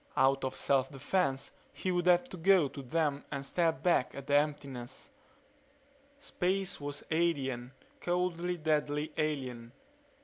Out 0.17 0.43
of 0.43 0.55
self 0.55 0.89
defense 0.89 1.51
he 1.71 1.91
would 1.91 2.07
have 2.07 2.27
to 2.29 2.37
go 2.37 2.67
to 2.67 2.81
them 2.81 3.23
and 3.29 3.45
stare 3.45 3.71
back 3.71 4.15
at 4.15 4.25
the 4.25 4.33
emptiness. 4.35 5.11
Space 6.17 6.81
was 6.81 7.03
alien; 7.11 7.73
coldly, 7.99 8.57
deadly, 8.57 9.11
alien. 9.15 9.73